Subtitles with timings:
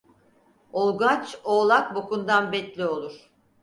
[0.73, 3.31] Olgaç oğlak bokundan betli olur.